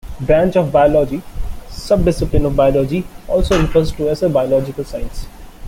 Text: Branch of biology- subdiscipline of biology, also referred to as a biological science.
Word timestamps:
Branch 0.19 0.55
of 0.55 0.71
biology- 0.71 1.21
subdiscipline 1.69 2.45
of 2.47 2.55
biology, 2.55 3.05
also 3.27 3.61
referred 3.61 3.85
to 3.85 4.09
as 4.09 4.23
a 4.23 4.29
biological 4.29 4.83
science. 4.83 5.27